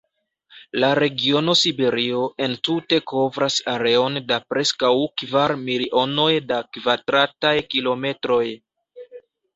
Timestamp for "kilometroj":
7.75-8.45